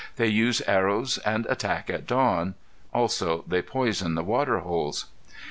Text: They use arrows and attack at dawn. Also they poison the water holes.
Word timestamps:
They 0.15 0.25
use 0.29 0.63
arrows 0.65 1.19
and 1.19 1.45
attack 1.45 1.87
at 1.91 2.07
dawn. 2.07 2.55
Also 2.91 3.43
they 3.47 3.61
poison 3.61 4.15
the 4.15 4.23
water 4.23 4.61
holes. 4.61 5.05